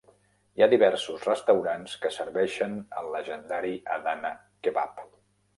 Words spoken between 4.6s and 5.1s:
kebap.